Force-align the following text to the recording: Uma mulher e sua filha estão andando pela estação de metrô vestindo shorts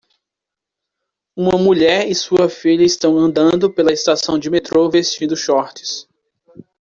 Uma 1.35 1.59
mulher 1.59 2.09
e 2.09 2.15
sua 2.15 2.49
filha 2.49 2.83
estão 2.83 3.19
andando 3.19 3.71
pela 3.71 3.93
estação 3.93 4.39
de 4.39 4.49
metrô 4.49 4.89
vestindo 4.89 5.37
shorts 5.37 6.07